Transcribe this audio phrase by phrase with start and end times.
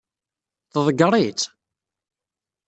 [0.71, 1.43] Tḍeggeṛ-itt?